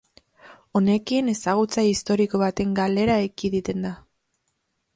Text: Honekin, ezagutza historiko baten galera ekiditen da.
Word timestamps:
Honekin, 0.77 1.29
ezagutza 1.33 1.83
historiko 1.89 2.41
baten 2.45 2.73
galera 2.81 3.21
ekiditen 3.29 3.87
da. 3.89 3.95